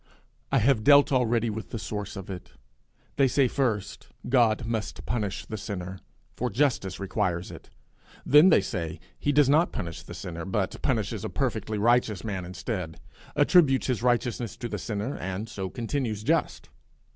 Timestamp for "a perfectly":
11.23-11.77